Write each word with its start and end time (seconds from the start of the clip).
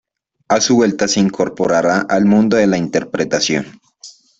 A 0.47 0.59
su 0.61 0.77
vuelta, 0.77 1.07
se 1.07 1.19
incorpora 1.19 1.99
al 1.99 2.25
mundo 2.25 2.57
de 2.57 2.65
la 2.65 2.79
interpretación. 2.79 3.67